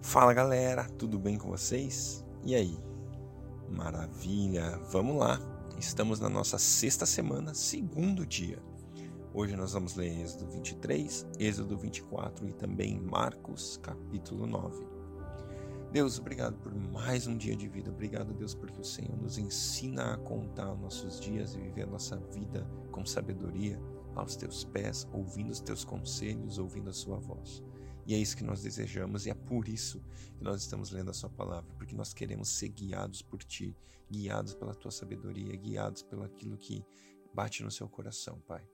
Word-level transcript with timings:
Fala 0.00 0.32
galera, 0.32 0.84
tudo 0.84 1.18
bem 1.18 1.36
com 1.36 1.48
vocês? 1.48 2.24
E 2.44 2.54
aí? 2.54 2.78
Maravilha, 3.68 4.78
vamos 4.90 5.16
lá! 5.16 5.38
Estamos 5.78 6.20
na 6.20 6.30
nossa 6.30 6.56
sexta 6.56 7.04
semana, 7.04 7.52
segundo 7.52 8.24
dia. 8.24 8.62
Hoje 9.34 9.54
nós 9.56 9.72
vamos 9.72 9.96
ler 9.96 10.20
Êxodo 10.20 10.46
23, 10.46 11.26
Êxodo 11.38 11.76
24 11.76 12.48
e 12.48 12.52
também 12.52 12.98
Marcos, 12.98 13.78
capítulo 13.82 14.46
9. 14.46 14.86
Deus, 15.92 16.18
obrigado 16.18 16.56
por 16.58 16.74
mais 16.74 17.26
um 17.26 17.36
dia 17.36 17.56
de 17.56 17.68
vida. 17.68 17.90
Obrigado, 17.90 18.32
Deus, 18.32 18.54
porque 18.54 18.80
o 18.80 18.84
Senhor 18.84 19.16
nos 19.20 19.36
ensina 19.36 20.14
a 20.14 20.18
contar 20.18 20.74
nossos 20.76 21.20
dias 21.20 21.54
e 21.54 21.60
viver 21.60 21.82
a 21.82 21.86
nossa 21.86 22.16
vida 22.16 22.66
com 22.92 23.04
sabedoria 23.04 23.78
aos 24.14 24.36
teus 24.36 24.64
pés, 24.64 25.06
ouvindo 25.12 25.50
os 25.50 25.60
teus 25.60 25.84
conselhos, 25.84 26.58
ouvindo 26.58 26.88
a 26.88 26.94
sua 26.94 27.18
voz. 27.18 27.62
E 28.08 28.14
é 28.14 28.16
isso 28.16 28.38
que 28.38 28.42
nós 28.42 28.62
desejamos 28.62 29.26
e 29.26 29.30
é 29.30 29.34
por 29.34 29.68
isso 29.68 30.02
que 30.34 30.42
nós 30.42 30.62
estamos 30.62 30.90
lendo 30.90 31.10
a 31.10 31.12
Sua 31.12 31.28
palavra, 31.28 31.70
porque 31.74 31.94
nós 31.94 32.14
queremos 32.14 32.48
ser 32.48 32.70
guiados 32.70 33.20
por 33.20 33.44
Ti, 33.44 33.76
guiados 34.10 34.54
pela 34.54 34.74
Tua 34.74 34.90
sabedoria, 34.90 35.54
guiados 35.54 36.02
pelo 36.02 36.24
aquilo 36.24 36.56
que 36.56 36.82
bate 37.34 37.62
no 37.62 37.70
seu 37.70 37.86
coração, 37.86 38.40
Pai. 38.46 38.66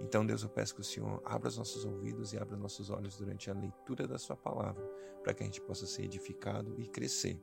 Então, 0.00 0.26
Deus, 0.26 0.42
eu 0.42 0.48
peço 0.48 0.74
que 0.74 0.80
o 0.80 0.84
Senhor 0.84 1.22
abra 1.24 1.48
os 1.48 1.56
nossos 1.56 1.84
ouvidos 1.84 2.32
e 2.32 2.36
abra 2.36 2.56
nossos 2.56 2.90
olhos 2.90 3.16
durante 3.16 3.48
a 3.48 3.54
leitura 3.54 4.08
da 4.08 4.18
Sua 4.18 4.36
palavra, 4.36 4.84
para 5.22 5.32
que 5.32 5.44
a 5.44 5.46
gente 5.46 5.60
possa 5.60 5.86
ser 5.86 6.02
edificado 6.02 6.74
e 6.76 6.88
crescer. 6.88 7.40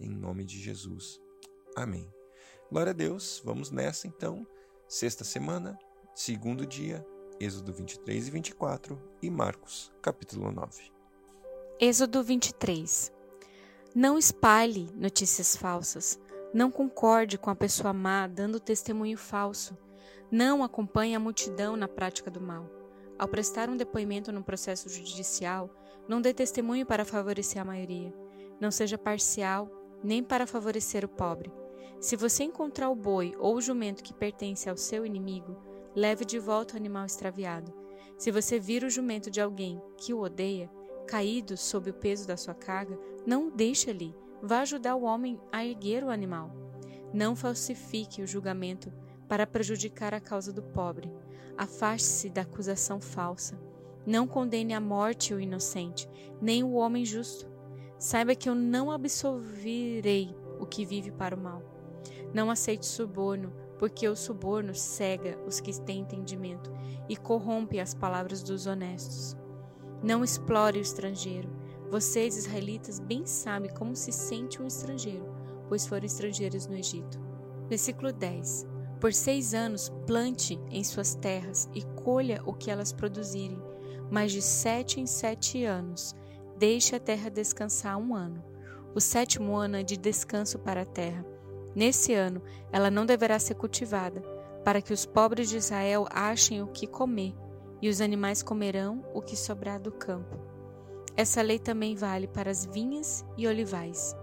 Em 0.00 0.10
nome 0.10 0.44
de 0.44 0.58
Jesus. 0.58 1.20
Amém. 1.76 2.12
Glória 2.68 2.90
a 2.90 2.92
Deus. 2.94 3.40
Vamos 3.44 3.70
nessa 3.70 4.08
então. 4.08 4.44
Sexta 4.88 5.22
semana, 5.22 5.78
segundo 6.12 6.66
dia, 6.66 7.06
Êxodo 7.40 7.72
23 7.72 8.28
e 8.28 8.30
24 8.30 8.98
e 9.20 9.30
Marcos, 9.30 9.92
capítulo 10.00 10.52
9. 10.52 10.92
Êxodo 11.80 12.22
23 12.22 13.12
Não 13.94 14.16
espalhe 14.16 14.88
notícias 14.94 15.56
falsas. 15.56 16.20
Não 16.54 16.70
concorde 16.70 17.38
com 17.38 17.50
a 17.50 17.56
pessoa 17.56 17.92
má 17.92 18.26
dando 18.26 18.60
testemunho 18.60 19.18
falso. 19.18 19.76
Não 20.30 20.62
acompanhe 20.62 21.14
a 21.14 21.20
multidão 21.20 21.76
na 21.76 21.88
prática 21.88 22.30
do 22.30 22.40
mal. 22.40 22.68
Ao 23.18 23.26
prestar 23.26 23.68
um 23.68 23.76
depoimento 23.76 24.30
no 24.30 24.44
processo 24.44 24.88
judicial, 24.88 25.70
não 26.08 26.20
dê 26.20 26.32
testemunho 26.32 26.86
para 26.86 27.04
favorecer 27.04 27.60
a 27.60 27.64
maioria. 27.64 28.14
Não 28.60 28.70
seja 28.70 28.98
parcial, 28.98 29.70
nem 30.02 30.22
para 30.22 30.46
favorecer 30.46 31.04
o 31.04 31.08
pobre. 31.08 31.52
Se 32.00 32.16
você 32.16 32.44
encontrar 32.44 32.90
o 32.90 32.96
boi 32.96 33.34
ou 33.38 33.56
o 33.56 33.60
jumento 33.60 34.02
que 34.02 34.12
pertence 34.12 34.68
ao 34.68 34.76
seu 34.76 35.06
inimigo, 35.06 35.56
leve 35.94 36.24
de 36.24 36.38
volta 36.38 36.74
o 36.74 36.76
animal 36.76 37.06
extraviado. 37.06 37.72
Se 38.16 38.30
você 38.30 38.58
vir 38.58 38.84
o 38.84 38.90
jumento 38.90 39.30
de 39.30 39.40
alguém 39.40 39.80
que 39.96 40.14
o 40.14 40.20
odeia, 40.20 40.70
caído 41.06 41.56
sob 41.56 41.90
o 41.90 41.94
peso 41.94 42.26
da 42.26 42.36
sua 42.36 42.54
carga, 42.54 42.98
não 43.26 43.48
o 43.48 43.50
deixe 43.50 43.90
ali. 43.90 44.14
Vá 44.42 44.60
ajudar 44.60 44.96
o 44.96 45.02
homem 45.02 45.40
a 45.50 45.64
erguer 45.64 46.04
o 46.04 46.10
animal. 46.10 46.50
Não 47.12 47.36
falsifique 47.36 48.22
o 48.22 48.26
julgamento 48.26 48.92
para 49.28 49.46
prejudicar 49.46 50.14
a 50.14 50.20
causa 50.20 50.52
do 50.52 50.62
pobre. 50.62 51.12
Afaste-se 51.56 52.30
da 52.30 52.42
acusação 52.42 53.00
falsa. 53.00 53.58
Não 54.06 54.26
condene 54.26 54.74
à 54.74 54.80
morte 54.80 55.32
o 55.32 55.40
inocente, 55.40 56.08
nem 56.40 56.64
o 56.64 56.72
homem 56.72 57.04
justo. 57.04 57.48
Saiba 57.98 58.34
que 58.34 58.48
eu 58.48 58.54
não 58.54 58.90
absolverei 58.90 60.34
o 60.58 60.66
que 60.66 60.84
vive 60.84 61.12
para 61.12 61.36
o 61.36 61.40
mal. 61.40 61.62
Não 62.34 62.50
aceite 62.50 62.86
suborno, 62.86 63.52
porque 63.82 64.06
o 64.06 64.14
suborno 64.14 64.76
cega 64.76 65.36
os 65.44 65.58
que 65.58 65.72
têm 65.80 66.02
entendimento 66.02 66.72
e 67.08 67.16
corrompe 67.16 67.80
as 67.80 67.92
palavras 67.92 68.40
dos 68.40 68.68
honestos. 68.68 69.36
Não 70.00 70.22
explore 70.22 70.78
o 70.78 70.80
estrangeiro. 70.80 71.50
Vocês, 71.90 72.36
israelitas, 72.36 73.00
bem 73.00 73.26
sabem 73.26 73.74
como 73.74 73.96
se 73.96 74.12
sente 74.12 74.62
um 74.62 74.68
estrangeiro, 74.68 75.26
pois 75.68 75.84
foram 75.84 76.06
estrangeiros 76.06 76.68
no 76.68 76.76
Egito. 76.76 77.20
Versículo 77.68 78.12
10. 78.12 78.68
Por 79.00 79.12
seis 79.12 79.52
anos 79.52 79.88
plante 80.06 80.60
em 80.70 80.84
suas 80.84 81.16
terras 81.16 81.68
e 81.74 81.82
colha 81.82 82.40
o 82.46 82.52
que 82.52 82.70
elas 82.70 82.92
produzirem, 82.92 83.60
mas 84.08 84.30
de 84.30 84.42
sete 84.42 85.00
em 85.00 85.08
sete 85.08 85.64
anos 85.64 86.14
deixe 86.56 86.94
a 86.94 87.00
terra 87.00 87.28
descansar 87.28 87.98
um 87.98 88.14
ano. 88.14 88.44
O 88.94 89.00
sétimo 89.00 89.56
ano 89.56 89.76
é 89.76 89.82
de 89.82 89.96
descanso 89.96 90.60
para 90.60 90.82
a 90.82 90.86
terra 90.86 91.31
Nesse 91.74 92.12
ano, 92.12 92.42
ela 92.70 92.90
não 92.90 93.06
deverá 93.06 93.38
ser 93.38 93.54
cultivada, 93.54 94.20
para 94.64 94.80
que 94.80 94.92
os 94.92 95.06
pobres 95.06 95.48
de 95.48 95.56
Israel 95.56 96.06
achem 96.10 96.62
o 96.62 96.68
que 96.68 96.86
comer, 96.86 97.34
e 97.80 97.88
os 97.88 98.00
animais 98.00 98.42
comerão 98.42 99.04
o 99.12 99.20
que 99.20 99.36
sobrar 99.36 99.80
do 99.80 99.90
campo. 99.90 100.38
Essa 101.16 101.42
lei 101.42 101.58
também 101.58 101.94
vale 101.94 102.26
para 102.26 102.50
as 102.50 102.64
vinhas 102.64 103.24
e 103.36 103.46
olivais. 103.46 104.14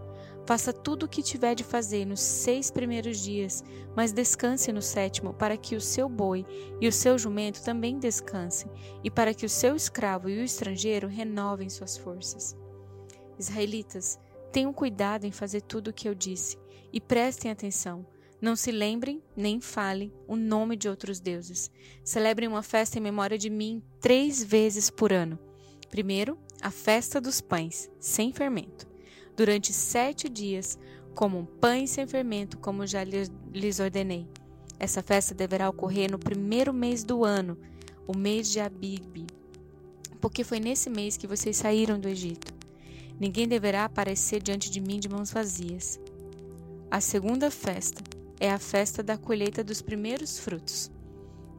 Faça 0.46 0.74
tudo 0.74 1.04
o 1.04 1.08
que 1.08 1.22
tiver 1.22 1.54
de 1.54 1.64
fazer 1.64 2.06
nos 2.06 2.22
seis 2.22 2.72
primeiros 2.72 3.20
dias, 3.20 3.64
mas 3.96 4.12
descanse 4.12 4.72
no 4.72 4.82
sétimo, 4.82 5.34
para 5.34 5.56
que 5.56 5.76
o 5.76 5.82
seu 5.82 6.10
boi 6.10 6.44
e 6.82 6.88
o 6.88 6.92
seu 6.92 7.20
jumento 7.20 7.62
também 7.62 8.00
descansem, 8.00 8.72
e 9.04 9.12
para 9.12 9.34
que 9.34 9.46
o 9.46 9.50
seu 9.50 9.76
escravo 9.76 10.28
e 10.28 10.40
o 10.40 10.44
estrangeiro 10.44 11.08
renovem 11.08 11.70
suas 11.70 11.98
forças. 11.98 12.58
Israelitas, 13.38 14.20
tenham 14.52 14.74
cuidado 14.74 15.26
em 15.26 15.32
fazer 15.32 15.62
tudo 15.62 15.90
o 15.90 15.94
que 15.94 16.08
eu 16.08 16.16
disse 16.16 16.58
e 16.92 17.00
prestem 17.00 17.52
atenção. 17.52 18.06
Não 18.42 18.56
se 18.56 18.72
lembrem 18.72 19.22
nem 19.36 19.60
falem 19.60 20.14
o 20.28 20.36
nome 20.36 20.76
de 20.76 20.88
outros 20.88 21.20
deuses. 21.20 21.70
Celebrem 22.04 22.48
uma 22.48 22.64
festa 22.64 22.98
em 22.98 23.02
memória 23.02 23.38
de 23.38 23.50
mim 23.50 23.84
três 24.00 24.44
vezes 24.44 24.90
por 24.90 25.12
ano. 25.12 25.38
Primeiro, 25.90 26.38
a 26.62 26.72
festa 26.72 27.20
dos 27.20 27.42
pães, 27.42 27.90
sem 28.00 28.32
fermento. 28.32 28.88
Durante 29.36 29.74
sete 29.74 30.30
dias, 30.30 30.78
comam 31.14 31.46
pães 31.46 31.92
sem 31.92 32.08
fermento, 32.08 32.58
como 32.58 32.88
já 32.88 33.04
lhes 33.04 33.80
ordenei. 33.80 34.28
Essa 34.80 35.04
festa 35.04 35.36
deverá 35.36 35.70
ocorrer 35.70 36.10
no 36.10 36.18
primeiro 36.18 36.74
mês 36.74 37.04
do 37.04 37.26
ano, 37.26 37.58
o 38.08 38.18
mês 38.18 38.50
de 38.50 38.60
Abib, 38.60 39.28
porque 40.22 40.44
foi 40.44 40.60
nesse 40.60 40.90
mês 40.90 41.18
que 41.18 41.28
vocês 41.28 41.58
saíram 41.58 42.00
do 42.00 42.08
Egito. 42.08 42.59
Ninguém 43.20 43.48
deverá 43.48 43.86
aparecer 43.86 44.42
diante 44.42 44.72
de 44.72 44.80
mim 44.80 45.00
de 45.00 45.10
mãos 45.10 45.32
vazias. 45.32 46.00
A 46.90 47.02
segunda 47.02 47.52
festa 47.52 48.02
é 48.40 48.50
a 48.50 48.58
festa 48.58 49.04
da 49.04 49.18
colheita 49.18 49.64
dos 49.64 49.82
primeiros 49.82 50.40
frutos. 50.40 50.90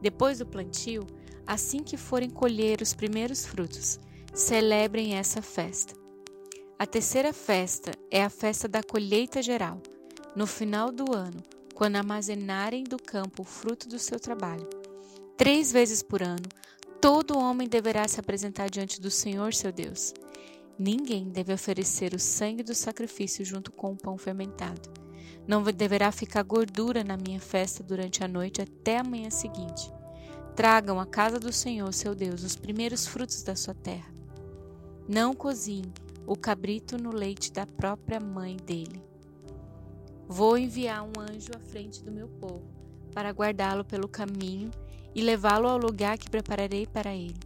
Depois 0.01 0.39
do 0.39 0.45
plantio, 0.45 1.05
assim 1.45 1.83
que 1.83 1.97
forem 1.97 2.29
colher 2.29 2.81
os 2.81 2.93
primeiros 2.93 3.45
frutos, 3.45 3.99
celebrem 4.33 5.15
essa 5.15 5.41
festa. 5.41 5.93
A 6.79 6.85
terceira 6.87 7.31
festa 7.31 7.91
é 8.09 8.23
a 8.23 8.29
festa 8.29 8.67
da 8.67 8.81
colheita 8.81 9.41
geral, 9.41 9.79
no 10.35 10.47
final 10.47 10.91
do 10.91 11.15
ano, 11.15 11.43
quando 11.75 11.97
armazenarem 11.97 12.83
do 12.83 12.97
campo 12.97 13.43
o 13.43 13.45
fruto 13.45 13.87
do 13.87 13.99
seu 13.99 14.19
trabalho. 14.19 14.67
Três 15.37 15.71
vezes 15.71 16.01
por 16.01 16.23
ano, 16.23 16.49
todo 16.99 17.37
homem 17.37 17.67
deverá 17.67 18.07
se 18.07 18.19
apresentar 18.19 18.69
diante 18.69 18.99
do 18.99 19.11
Senhor 19.11 19.53
seu 19.53 19.71
Deus. 19.71 20.13
Ninguém 20.83 21.29
deve 21.29 21.53
oferecer 21.53 22.11
o 22.15 22.17
sangue 22.17 22.63
do 22.63 22.73
sacrifício 22.73 23.45
junto 23.45 23.71
com 23.71 23.91
o 23.91 23.95
pão 23.95 24.17
fermentado. 24.17 24.89
Não 25.47 25.61
deverá 25.61 26.11
ficar 26.11 26.41
gordura 26.41 27.03
na 27.03 27.15
minha 27.15 27.39
festa 27.39 27.83
durante 27.83 28.23
a 28.23 28.27
noite 28.27 28.63
até 28.63 28.97
a 28.97 29.03
manhã 29.03 29.29
seguinte. 29.29 29.93
Tragam 30.55 30.99
à 30.99 31.05
casa 31.05 31.39
do 31.39 31.53
Senhor, 31.53 31.93
seu 31.93 32.15
Deus, 32.15 32.41
os 32.41 32.55
primeiros 32.55 33.05
frutos 33.05 33.43
da 33.43 33.55
sua 33.55 33.75
terra. 33.75 34.11
Não 35.07 35.35
cozinhe 35.35 35.93
o 36.25 36.35
cabrito 36.35 36.97
no 36.97 37.13
leite 37.13 37.51
da 37.51 37.67
própria 37.67 38.19
mãe 38.19 38.57
dele. 38.57 39.03
Vou 40.27 40.57
enviar 40.57 41.03
um 41.03 41.13
anjo 41.21 41.51
à 41.55 41.59
frente 41.59 42.03
do 42.03 42.11
meu 42.11 42.27
povo 42.27 42.65
para 43.13 43.29
guardá-lo 43.29 43.85
pelo 43.85 44.07
caminho 44.07 44.71
e 45.13 45.21
levá-lo 45.21 45.67
ao 45.67 45.77
lugar 45.77 46.17
que 46.17 46.27
prepararei 46.27 46.87
para 46.87 47.13
ele. 47.13 47.37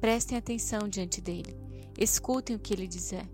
Prestem 0.00 0.36
atenção 0.36 0.88
diante 0.88 1.20
dele. 1.20 1.65
Escutem 1.98 2.56
o 2.56 2.58
que 2.58 2.74
ele 2.74 2.86
dizer. 2.86 3.26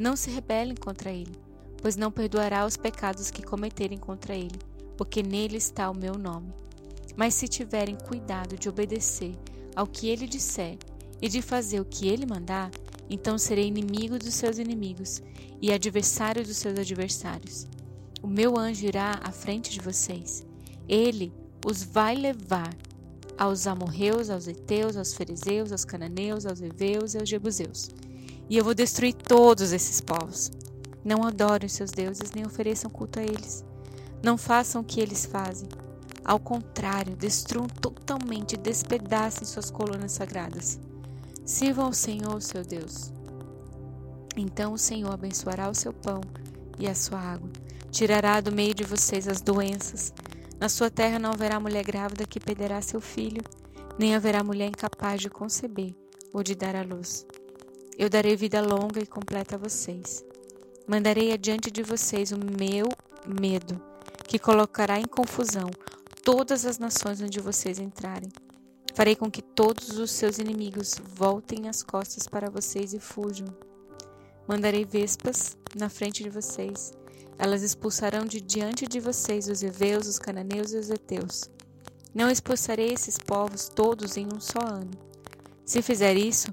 Não 0.00 0.16
se 0.16 0.30
rebelem 0.30 0.76
contra 0.76 1.10
ele 1.10 1.48
pois 1.80 1.96
não 1.96 2.10
perdoará 2.10 2.66
os 2.66 2.76
pecados 2.76 3.30
que 3.30 3.42
cometerem 3.42 3.98
contra 3.98 4.34
ele, 4.34 4.58
porque 4.96 5.22
nele 5.22 5.56
está 5.56 5.90
o 5.90 5.96
meu 5.96 6.14
nome. 6.14 6.52
Mas 7.16 7.34
se 7.34 7.48
tiverem 7.48 7.96
cuidado 7.96 8.56
de 8.56 8.68
obedecer 8.68 9.34
ao 9.74 9.86
que 9.86 10.08
ele 10.08 10.26
disser 10.26 10.76
e 11.20 11.28
de 11.28 11.40
fazer 11.40 11.80
o 11.80 11.84
que 11.84 12.08
ele 12.08 12.26
mandar, 12.26 12.70
então 13.08 13.38
serei 13.38 13.66
inimigo 13.66 14.18
dos 14.18 14.34
seus 14.34 14.58
inimigos 14.58 15.22
e 15.60 15.72
adversário 15.72 16.44
dos 16.44 16.56
seus 16.56 16.78
adversários. 16.78 17.66
O 18.22 18.26
meu 18.26 18.58
anjo 18.58 18.86
irá 18.86 19.20
à 19.22 19.32
frente 19.32 19.70
de 19.70 19.80
vocês. 19.80 20.44
Ele 20.88 21.32
os 21.64 21.82
vai 21.82 22.14
levar 22.16 22.76
aos 23.36 23.66
amorreus, 23.66 24.30
aos 24.30 24.48
heteus, 24.48 24.96
aos 24.96 25.14
fariseus, 25.14 25.70
aos 25.70 25.84
cananeus, 25.84 26.44
aos 26.44 26.60
heveus 26.60 27.14
e 27.14 27.18
aos 27.18 27.28
jebuseus. 27.28 27.88
E 28.48 28.56
eu 28.56 28.64
vou 28.64 28.74
destruir 28.74 29.14
todos 29.14 29.72
esses 29.72 30.00
povos. 30.00 30.50
Não 31.04 31.22
adorem 31.24 31.68
seus 31.68 31.90
deuses 31.90 32.32
nem 32.32 32.46
ofereçam 32.46 32.90
culto 32.90 33.20
a 33.20 33.22
eles. 33.22 33.64
Não 34.22 34.36
façam 34.38 34.80
o 34.80 34.84
que 34.84 35.00
eles 35.00 35.26
fazem. 35.26 35.68
Ao 36.24 36.38
contrário, 36.38 37.16
destruam 37.16 37.66
totalmente 37.66 38.54
e 38.54 38.58
despedacem 38.58 39.46
suas 39.46 39.70
colunas 39.70 40.12
sagradas. 40.12 40.78
Sirvam 41.44 41.86
ao 41.86 41.92
Senhor, 41.92 42.42
seu 42.42 42.64
Deus. 42.64 43.12
Então 44.36 44.72
o 44.72 44.78
Senhor 44.78 45.12
abençoará 45.12 45.68
o 45.68 45.74
seu 45.74 45.92
pão 45.92 46.20
e 46.78 46.86
a 46.86 46.94
sua 46.94 47.18
água, 47.18 47.48
tirará 47.90 48.40
do 48.40 48.52
meio 48.52 48.74
de 48.74 48.84
vocês 48.84 49.26
as 49.26 49.40
doenças. 49.40 50.12
Na 50.60 50.68
sua 50.68 50.90
terra 50.90 51.18
não 51.18 51.30
haverá 51.30 51.58
mulher 51.58 51.84
grávida 51.84 52.26
que 52.26 52.38
perderá 52.38 52.80
seu 52.80 53.00
filho, 53.00 53.42
nem 53.98 54.14
haverá 54.14 54.44
mulher 54.44 54.68
incapaz 54.68 55.20
de 55.20 55.28
conceber 55.28 55.94
ou 56.32 56.42
de 56.42 56.54
dar 56.54 56.76
à 56.76 56.82
luz. 56.82 57.26
Eu 57.98 58.08
darei 58.08 58.36
vida 58.36 58.60
longa 58.60 59.00
e 59.00 59.06
completa 59.06 59.56
a 59.56 59.58
vocês. 59.58 60.24
Mandarei 60.86 61.32
adiante 61.32 61.68
de 61.68 61.82
vocês 61.82 62.30
o 62.30 62.38
meu 62.38 62.86
medo, 63.26 63.82
que 64.24 64.38
colocará 64.38 65.00
em 65.00 65.04
confusão 65.04 65.68
todas 66.22 66.64
as 66.64 66.78
nações 66.78 67.20
onde 67.20 67.40
vocês 67.40 67.80
entrarem. 67.80 68.28
Farei 68.94 69.16
com 69.16 69.28
que 69.28 69.42
todos 69.42 69.98
os 69.98 70.12
seus 70.12 70.38
inimigos 70.38 70.94
voltem 71.16 71.68
as 71.68 71.82
costas 71.82 72.28
para 72.28 72.48
vocês 72.48 72.94
e 72.94 73.00
fujam. 73.00 73.48
Mandarei 74.46 74.84
vespas 74.84 75.56
na 75.74 75.88
frente 75.88 76.22
de 76.22 76.30
vocês. 76.30 76.92
Elas 77.36 77.62
expulsarão 77.62 78.24
de 78.24 78.40
diante 78.40 78.86
de 78.86 79.00
vocês 79.00 79.48
os 79.48 79.60
heveus, 79.60 80.06
os 80.06 80.20
cananeus 80.20 80.72
e 80.72 80.76
os 80.76 80.88
heteus. 80.88 81.50
Não 82.14 82.30
expulsarei 82.30 82.92
esses 82.92 83.18
povos 83.18 83.68
todos 83.68 84.16
em 84.16 84.28
um 84.32 84.40
só 84.40 84.60
ano. 84.60 84.92
Se 85.64 85.82
fizer 85.82 86.16
isso, 86.16 86.48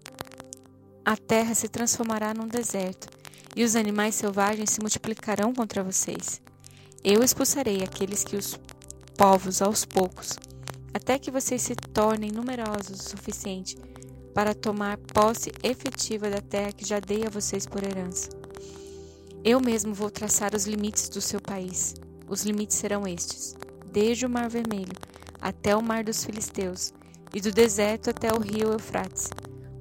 a 1.05 1.15
terra 1.15 1.53
se 1.53 1.69
transformará 1.69 2.33
num 2.33 2.47
deserto, 2.47 3.07
e 3.55 3.63
os 3.63 3.75
animais 3.75 4.15
selvagens 4.15 4.71
se 4.71 4.81
multiplicarão 4.81 5.53
contra 5.53 5.83
vocês. 5.83 6.41
Eu 7.03 7.23
expulsarei 7.23 7.83
aqueles 7.83 8.23
que 8.23 8.35
os 8.35 8.59
povos 9.15 9.61
aos 9.61 9.85
poucos, 9.85 10.31
até 10.93 11.19
que 11.19 11.29
vocês 11.29 11.61
se 11.61 11.75
tornem 11.75 12.31
numerosos 12.31 12.99
o 12.99 13.09
suficiente 13.09 13.77
para 14.33 14.55
tomar 14.55 14.97
posse 14.97 15.51
efetiva 15.63 16.29
da 16.29 16.41
terra 16.41 16.73
que 16.73 16.85
já 16.85 16.99
dei 16.99 17.25
a 17.25 17.29
vocês 17.29 17.67
por 17.67 17.83
herança. 17.83 18.29
Eu 19.43 19.61
mesmo 19.61 19.93
vou 19.93 20.09
traçar 20.09 20.55
os 20.55 20.65
limites 20.65 21.07
do 21.07 21.21
seu 21.21 21.39
país. 21.39 21.93
Os 22.27 22.43
limites 22.43 22.77
serão 22.77 23.07
estes: 23.07 23.55
desde 23.91 24.25
o 24.25 24.29
Mar 24.29 24.49
Vermelho 24.49 24.95
até 25.39 25.75
o 25.75 25.83
Mar 25.83 26.03
dos 26.03 26.25
Filisteus, 26.25 26.91
e 27.31 27.39
do 27.39 27.51
deserto 27.51 28.09
até 28.09 28.33
o 28.33 28.39
rio 28.39 28.71
Eufrates. 28.71 29.29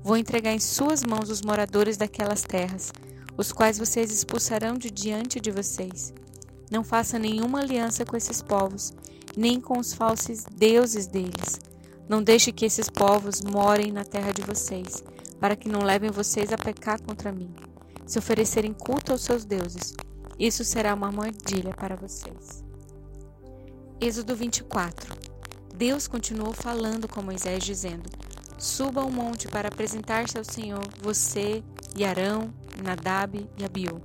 Vou 0.04 0.18
entregar 0.18 0.52
em 0.52 0.60
suas 0.60 1.02
mãos 1.02 1.30
os 1.30 1.40
moradores 1.40 1.96
daquelas 1.96 2.42
terras, 2.42 2.92
os 3.38 3.50
quais 3.50 3.78
vocês 3.78 4.12
expulsarão 4.12 4.74
de 4.74 4.90
diante 4.90 5.40
de 5.40 5.50
vocês. 5.50 6.12
Não 6.70 6.84
faça 6.84 7.18
nenhuma 7.18 7.60
aliança 7.60 8.04
com 8.04 8.14
esses 8.14 8.42
povos, 8.42 8.92
nem 9.34 9.58
com 9.58 9.78
os 9.78 9.94
falsos 9.94 10.44
deuses 10.54 11.06
deles. 11.06 11.58
Não 12.06 12.22
deixe 12.22 12.52
que 12.52 12.66
esses 12.66 12.90
povos 12.90 13.40
morem 13.40 13.90
na 13.90 14.04
terra 14.04 14.30
de 14.30 14.42
vocês, 14.42 15.02
para 15.40 15.56
que 15.56 15.70
não 15.70 15.80
levem 15.80 16.10
vocês 16.10 16.52
a 16.52 16.58
pecar 16.58 17.00
contra 17.00 17.32
mim. 17.32 17.54
Se 18.04 18.18
oferecerem 18.18 18.74
culto 18.74 19.10
aos 19.10 19.22
seus 19.22 19.46
deuses, 19.46 19.94
isso 20.38 20.62
será 20.64 20.92
uma 20.92 21.06
armadilha 21.06 21.72
para 21.72 21.96
vocês. 21.96 22.62
Êxodo 23.98 24.36
24 24.36 25.16
Deus 25.74 26.06
continuou 26.06 26.52
falando 26.52 27.08
com 27.08 27.22
Moisés, 27.22 27.64
dizendo: 27.64 28.10
Suba 28.58 29.02
ao 29.02 29.10
monte 29.10 29.48
para 29.48 29.68
apresentar-se 29.68 30.38
ao 30.38 30.44
Senhor, 30.44 30.86
você 31.02 31.62
e 31.96 32.04
Arão, 32.04 32.52
Nadab 32.82 33.48
e 33.58 33.64
Abiú, 33.64 34.00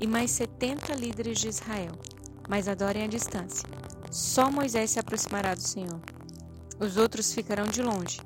e 0.00 0.06
mais 0.06 0.30
setenta 0.30 0.94
líderes 0.94 1.38
de 1.38 1.48
Israel, 1.48 1.92
mas 2.48 2.68
adorem 2.68 3.04
à 3.04 3.06
distância. 3.06 3.68
Só 4.10 4.50
Moisés 4.50 4.90
se 4.90 4.98
aproximará 4.98 5.54
do 5.54 5.62
Senhor. 5.62 6.00
Os 6.78 6.96
outros 6.96 7.32
ficarão 7.32 7.64
de 7.64 7.80
longe, 7.80 8.20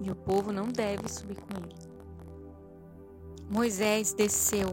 e 0.00 0.10
o 0.10 0.14
povo 0.14 0.52
não 0.52 0.68
deve 0.68 1.08
subir 1.08 1.36
com 1.36 1.56
ele. 1.56 1.74
Moisés 3.50 4.12
desceu 4.12 4.68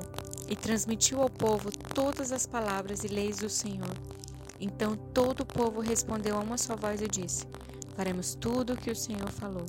e 0.50 0.56
transmitiu 0.56 1.22
ao 1.22 1.30
povo 1.30 1.72
todas 1.94 2.32
as 2.32 2.46
palavras 2.46 3.04
e 3.04 3.08
leis 3.08 3.38
do 3.38 3.50
Senhor. 3.50 3.96
Então 4.60 4.96
todo 5.14 5.42
o 5.42 5.46
povo 5.46 5.80
respondeu 5.80 6.36
a 6.38 6.42
uma 6.42 6.58
só 6.58 6.76
voz 6.76 7.02
e 7.02 7.08
disse: 7.08 7.46
Faremos 7.96 8.36
tudo 8.36 8.74
o 8.74 8.78
que 8.78 8.92
o 8.92 8.96
Senhor 8.96 9.32
falou. 9.32 9.66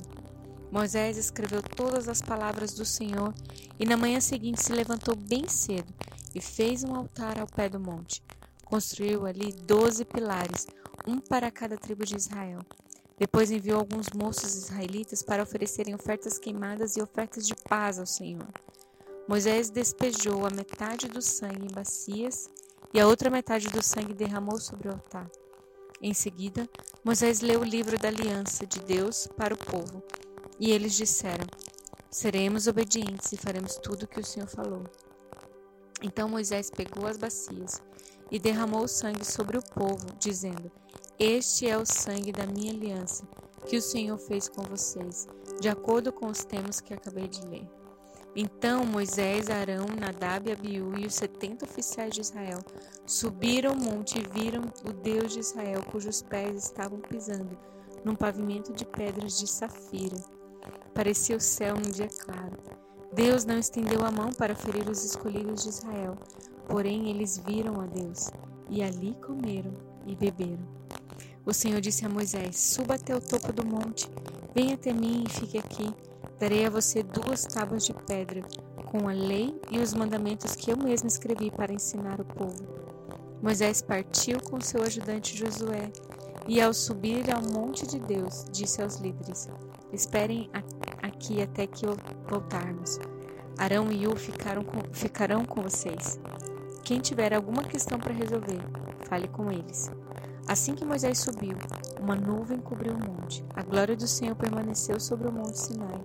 Moisés 0.71 1.17
escreveu 1.17 1.63
todas 1.63 2.09
as 2.09 2.21
palavras 2.21 2.73
do 2.73 2.85
Senhor 2.85 3.33
e 3.79 3.85
na 3.85 3.95
manhã 3.95 4.19
seguinte 4.19 4.61
se 4.61 4.73
levantou 4.73 5.15
bem 5.15 5.47
cedo 5.47 5.93
e 6.35 6.41
fez 6.41 6.83
um 6.83 6.93
altar 6.93 7.39
ao 7.39 7.47
pé 7.47 7.69
do 7.69 7.79
monte. 7.79 8.21
Construiu 8.65 9.25
ali 9.25 9.53
doze 9.53 10.03
pilares, 10.03 10.67
um 11.07 11.19
para 11.19 11.49
cada 11.49 11.77
tribo 11.77 12.05
de 12.05 12.17
Israel. 12.17 12.59
Depois 13.17 13.49
enviou 13.49 13.79
alguns 13.79 14.07
moços 14.13 14.55
israelitas 14.55 15.23
para 15.23 15.41
oferecerem 15.41 15.95
ofertas 15.95 16.37
queimadas 16.37 16.97
e 16.97 17.01
ofertas 17.01 17.47
de 17.47 17.55
paz 17.55 17.97
ao 17.97 18.05
Senhor. 18.05 18.47
Moisés 19.27 19.69
despejou 19.69 20.45
a 20.45 20.49
metade 20.49 21.07
do 21.07 21.21
sangue 21.21 21.65
em 21.65 21.73
bacias 21.73 22.49
e 22.93 22.99
a 22.99 23.07
outra 23.07 23.29
metade 23.29 23.67
do 23.69 23.81
sangue 23.81 24.13
derramou 24.13 24.59
sobre 24.59 24.89
o 24.89 24.91
altar. 24.91 25.29
Em 26.01 26.13
seguida, 26.13 26.69
Moisés 27.03 27.41
leu 27.41 27.61
o 27.61 27.65
livro 27.65 27.97
da 27.97 28.09
aliança 28.09 28.65
de 28.67 28.79
Deus 28.79 29.27
para 29.35 29.53
o 29.53 29.57
povo, 29.57 30.03
e 30.59 30.71
eles 30.71 30.93
disseram: 30.93 31.45
Seremos 32.09 32.67
obedientes 32.67 33.31
e 33.31 33.37
faremos 33.37 33.75
tudo 33.75 34.03
o 34.03 34.07
que 34.07 34.19
o 34.19 34.25
Senhor 34.25 34.47
falou. 34.47 34.83
Então 36.01 36.29
Moisés 36.29 36.69
pegou 36.69 37.07
as 37.07 37.17
bacias 37.17 37.81
e 38.31 38.39
derramou 38.39 38.83
o 38.83 38.87
sangue 38.87 39.25
sobre 39.25 39.57
o 39.57 39.63
povo, 39.63 40.05
dizendo: 40.19 40.71
Este 41.19 41.67
é 41.67 41.77
o 41.77 41.85
sangue 41.85 42.31
da 42.31 42.45
minha 42.45 42.71
aliança 42.71 43.27
que 43.65 43.77
o 43.77 43.81
Senhor 43.81 44.17
fez 44.17 44.47
com 44.47 44.63
vocês, 44.63 45.27
de 45.59 45.67
acordo 45.67 46.13
com 46.13 46.27
os 46.27 46.45
termos 46.45 46.79
que 46.79 46.93
acabei 46.93 47.27
de 47.27 47.45
ler. 47.47 47.67
Então 48.35 48.85
Moisés, 48.85 49.49
Arão, 49.49 49.87
Nadab 49.99 50.47
e 50.47 50.53
Abiú 50.53 50.97
e 50.97 51.07
os 51.07 51.15
setenta 51.15 51.65
oficiais 51.65 52.13
de 52.13 52.21
Israel 52.21 52.59
subiram 53.05 53.73
o 53.73 53.75
monte 53.75 54.19
e 54.19 54.39
viram 54.39 54.71
o 54.85 54.93
Deus 54.93 55.33
de 55.33 55.39
Israel, 55.39 55.83
cujos 55.91 56.21
pés 56.21 56.65
estavam 56.65 56.99
pisando 56.99 57.57
num 58.05 58.15
pavimento 58.15 58.71
de 58.73 58.85
pedras 58.85 59.37
de 59.39 59.47
safira. 59.47 60.36
Parecia 60.93 61.37
o 61.37 61.39
céu 61.39 61.75
num 61.75 61.91
dia 61.91 62.07
claro. 62.07 62.57
Deus 63.13 63.45
não 63.45 63.57
estendeu 63.57 64.05
a 64.05 64.11
mão 64.11 64.31
para 64.31 64.55
ferir 64.55 64.89
os 64.89 65.03
escolhidos 65.03 65.63
de 65.63 65.69
Israel, 65.69 66.17
porém 66.67 67.09
eles 67.09 67.37
viram 67.37 67.79
a 67.79 67.85
Deus 67.85 68.29
e 68.69 68.83
ali 68.83 69.15
comeram 69.25 69.73
e 70.05 70.15
beberam. 70.15 70.67
O 71.45 71.53
Senhor 71.53 71.79
disse 71.79 72.05
a 72.05 72.09
Moisés: 72.09 72.57
Suba 72.57 72.95
até 72.95 73.15
o 73.15 73.21
topo 73.21 73.53
do 73.53 73.65
monte, 73.65 74.09
venha 74.53 74.75
até 74.75 74.91
mim 74.91 75.23
e 75.25 75.31
fique 75.31 75.57
aqui. 75.57 75.93
Darei 76.39 76.65
a 76.65 76.69
você 76.69 77.01
duas 77.01 77.45
tábuas 77.45 77.85
de 77.85 77.93
pedra, 77.93 78.41
com 78.91 79.07
a 79.07 79.13
lei 79.13 79.59
e 79.71 79.79
os 79.79 79.93
mandamentos 79.93 80.55
que 80.55 80.71
eu 80.71 80.77
mesmo 80.77 81.07
escrevi 81.07 81.49
para 81.49 81.73
ensinar 81.73 82.21
o 82.21 82.25
povo. 82.25 82.63
Moisés 83.41 83.81
partiu 83.81 84.39
com 84.41 84.59
seu 84.61 84.81
ajudante 84.83 85.37
Josué, 85.37 85.91
e 86.47 86.61
ao 86.61 86.73
subir 86.73 87.29
ao 87.33 87.41
monte 87.41 87.85
de 87.85 87.99
Deus, 87.99 88.45
disse 88.51 88.81
aos 88.81 88.97
líderes: 88.97 89.49
Esperem 89.91 90.49
aqui 91.03 91.41
até 91.41 91.67
que 91.67 91.85
voltarmos. 92.29 92.99
Arão 93.57 93.91
e 93.91 94.07
U 94.07 94.15
ficaram 94.15 94.63
com, 94.63 94.79
ficarão 94.93 95.43
com 95.43 95.61
vocês. 95.61 96.19
Quem 96.83 96.99
tiver 96.99 97.33
alguma 97.33 97.63
questão 97.63 97.99
para 97.99 98.13
resolver, 98.13 98.61
fale 99.09 99.27
com 99.27 99.51
eles. 99.51 99.91
Assim 100.47 100.75
que 100.75 100.85
Moisés 100.85 101.19
subiu, 101.19 101.57
uma 101.99 102.15
nuvem 102.15 102.59
cobriu 102.59 102.93
o 102.93 102.99
monte. 102.99 103.43
A 103.53 103.63
glória 103.63 103.97
do 103.97 104.07
Senhor 104.07 104.35
permaneceu 104.35 104.99
sobre 104.99 105.27
o 105.27 105.31
monte 105.31 105.59
Sinai. 105.59 105.99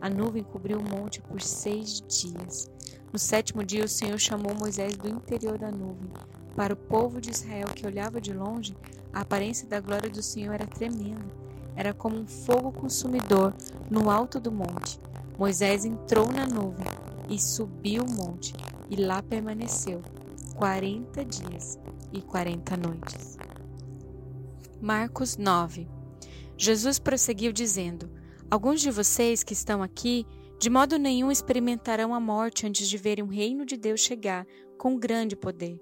A 0.00 0.10
nuvem 0.10 0.44
cobriu 0.44 0.78
o 0.78 0.82
monte 0.82 1.22
por 1.22 1.40
seis 1.40 2.02
dias. 2.02 2.70
No 3.10 3.18
sétimo 3.18 3.64
dia, 3.64 3.84
o 3.84 3.88
Senhor 3.88 4.18
chamou 4.18 4.54
Moisés 4.54 4.96
do 4.96 5.08
interior 5.08 5.56
da 5.56 5.70
nuvem. 5.70 6.10
Para 6.54 6.74
o 6.74 6.76
povo 6.76 7.20
de 7.20 7.30
Israel 7.30 7.68
que 7.74 7.86
olhava 7.86 8.20
de 8.20 8.34
longe, 8.34 8.76
a 9.12 9.20
aparência 9.20 9.66
da 9.66 9.80
glória 9.80 10.10
do 10.10 10.22
Senhor 10.22 10.54
era 10.54 10.66
tremenda. 10.66 11.24
Era 11.74 11.94
como 11.94 12.16
um 12.16 12.26
fogo 12.26 12.72
consumidor 12.72 13.54
no 13.90 14.10
alto 14.10 14.40
do 14.40 14.50
monte. 14.50 15.00
Moisés 15.38 15.84
entrou 15.84 16.32
na 16.32 16.46
nuvem 16.46 16.86
e 17.28 17.38
subiu 17.38 18.02
o 18.02 18.10
monte, 18.10 18.52
e 18.90 18.96
lá 18.96 19.22
permaneceu 19.22 20.02
quarenta 20.56 21.24
dias 21.24 21.78
e 22.12 22.20
quarenta 22.20 22.76
noites. 22.76 23.38
Marcos 24.80 25.36
9 25.36 25.86
Jesus 26.56 26.98
prosseguiu 26.98 27.52
dizendo: 27.52 28.10
Alguns 28.50 28.80
de 28.80 28.90
vocês 28.90 29.44
que 29.44 29.52
estão 29.52 29.82
aqui, 29.82 30.26
de 30.58 30.68
modo 30.68 30.98
nenhum 30.98 31.30
experimentarão 31.30 32.12
a 32.12 32.18
morte 32.18 32.66
antes 32.66 32.88
de 32.88 32.98
verem 32.98 33.24
o 33.24 33.28
reino 33.28 33.64
de 33.64 33.76
Deus 33.76 34.00
chegar 34.00 34.44
com 34.76 34.98
grande 34.98 35.36
poder. 35.36 35.80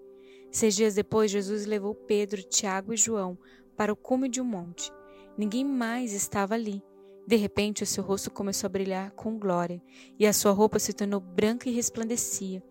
Seis 0.50 0.74
dias 0.74 0.94
depois, 0.94 1.30
Jesus 1.30 1.66
levou 1.66 1.94
Pedro, 1.94 2.42
Tiago 2.42 2.92
e 2.92 2.96
João 2.96 3.38
para 3.76 3.92
o 3.92 3.96
cume 3.96 4.28
de 4.28 4.40
um 4.40 4.44
monte. 4.44 4.90
Ninguém 5.36 5.64
mais 5.64 6.12
estava 6.12 6.54
ali. 6.54 6.82
De 7.26 7.36
repente, 7.36 7.82
o 7.82 7.86
seu 7.86 8.04
rosto 8.04 8.30
começou 8.30 8.68
a 8.68 8.70
brilhar 8.70 9.10
com 9.10 9.38
glória, 9.38 9.82
e 10.18 10.26
a 10.26 10.32
sua 10.32 10.52
roupa 10.52 10.78
se 10.78 10.92
tornou 10.92 11.20
branca 11.20 11.68
e 11.68 11.72
resplandecia, 11.72 12.62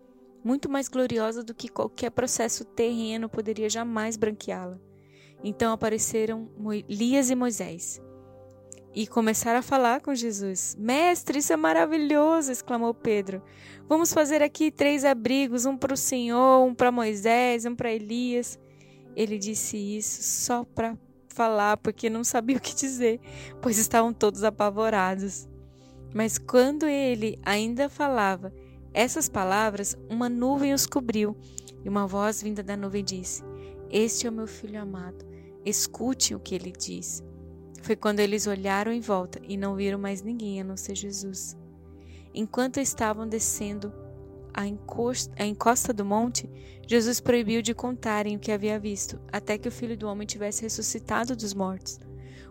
muito 0.42 0.68
mais 0.68 0.88
gloriosa 0.88 1.44
do 1.44 1.54
que 1.54 1.68
qualquer 1.68 2.10
processo 2.10 2.64
terreno 2.64 3.28
poderia 3.28 3.68
jamais 3.68 4.16
branqueá-la. 4.16 4.80
Então 5.44 5.72
apareceram 5.72 6.50
Elias 6.88 7.28
e 7.28 7.34
Moisés 7.34 8.00
e 8.96 9.06
começaram 9.06 9.58
a 9.58 9.62
falar 9.62 10.00
com 10.00 10.14
Jesus. 10.14 10.74
Mestre, 10.78 11.40
isso 11.40 11.52
é 11.52 11.56
maravilhoso! 11.56 12.50
exclamou 12.50 12.94
Pedro. 12.94 13.42
Vamos 13.88 14.12
fazer 14.12 14.42
aqui 14.42 14.70
três 14.70 15.04
abrigos: 15.04 15.64
um 15.64 15.76
para 15.76 15.94
o 15.94 15.96
Senhor, 15.96 16.64
um 16.66 16.74
para 16.74 16.90
Moisés, 16.90 17.64
um 17.64 17.74
para 17.74 17.92
Elias. 17.92 18.58
Ele 19.14 19.38
disse 19.38 19.76
isso 19.76 20.22
só 20.22 20.64
para 20.64 20.98
falar, 21.28 21.76
porque 21.76 22.10
não 22.10 22.24
sabia 22.24 22.56
o 22.56 22.60
que 22.60 22.74
dizer, 22.74 23.20
pois 23.62 23.78
estavam 23.78 24.12
todos 24.12 24.42
apavorados. 24.42 25.48
Mas 26.14 26.38
quando 26.38 26.86
ele 26.86 27.38
ainda 27.44 27.88
falava 27.88 28.52
essas 28.92 29.28
palavras, 29.28 29.96
uma 30.08 30.28
nuvem 30.28 30.72
os 30.72 30.86
cobriu, 30.86 31.36
e 31.84 31.88
uma 31.88 32.06
voz 32.06 32.42
vinda 32.42 32.62
da 32.62 32.76
nuvem 32.76 33.04
disse: 33.04 33.44
Este 33.90 34.26
é 34.26 34.30
o 34.30 34.32
meu 34.32 34.46
filho 34.46 34.80
amado, 34.80 35.24
escute 35.64 36.34
o 36.34 36.40
que 36.40 36.54
ele 36.54 36.72
diz. 36.72 37.22
Foi 37.82 37.94
quando 37.94 38.18
eles 38.18 38.48
olharam 38.48 38.90
em 38.90 39.00
volta 39.00 39.40
e 39.46 39.56
não 39.56 39.76
viram 39.76 39.98
mais 39.98 40.22
ninguém 40.22 40.60
a 40.60 40.64
não 40.64 40.76
ser 40.76 40.96
Jesus. 40.96 41.56
Enquanto 42.38 42.78
estavam 42.78 43.26
descendo 43.26 43.90
a 44.52 44.66
encosta, 44.66 45.34
a 45.38 45.46
encosta 45.46 45.90
do 45.90 46.04
monte, 46.04 46.50
Jesus 46.86 47.18
proibiu 47.18 47.62
de 47.62 47.72
contarem 47.72 48.36
o 48.36 48.38
que 48.38 48.52
havia 48.52 48.78
visto, 48.78 49.18
até 49.32 49.56
que 49.56 49.68
o 49.68 49.72
filho 49.72 49.96
do 49.96 50.06
homem 50.06 50.26
tivesse 50.26 50.60
ressuscitado 50.60 51.34
dos 51.34 51.54
mortos. 51.54 51.98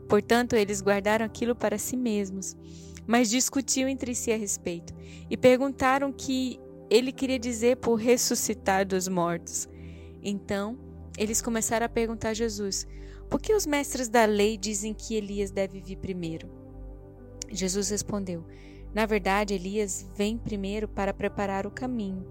Portanto, 0.09 0.55
eles 0.55 0.81
guardaram 0.81 1.23
aquilo 1.23 1.55
para 1.55 1.77
si 1.77 1.95
mesmos, 1.95 2.57
mas 3.05 3.29
discutiam 3.29 3.87
entre 3.87 4.15
si 4.15 4.31
a 4.31 4.37
respeito, 4.37 4.91
e 5.29 5.37
perguntaram 5.37 6.09
o 6.09 6.13
que 6.13 6.59
ele 6.89 7.11
queria 7.11 7.37
dizer 7.37 7.77
por 7.77 7.95
ressuscitar 7.95 8.87
dos 8.87 9.07
mortos. 9.07 9.69
Então, 10.23 10.79
eles 11.15 11.43
começaram 11.43 11.85
a 11.85 11.89
perguntar 11.89 12.29
a 12.29 12.33
Jesus: 12.33 12.87
por 13.29 13.39
que 13.39 13.53
os 13.53 13.67
mestres 13.67 14.09
da 14.09 14.25
lei 14.25 14.57
dizem 14.57 14.95
que 14.95 15.13
Elias 15.13 15.51
deve 15.51 15.79
vir 15.79 15.97
primeiro? 15.97 16.49
Jesus 17.51 17.89
respondeu: 17.89 18.43
Na 18.95 19.05
verdade, 19.05 19.53
Elias 19.53 20.09
vem 20.15 20.37
primeiro 20.37 20.87
para 20.87 21.13
preparar 21.13 21.67
o 21.67 21.71
caminho. 21.71 22.25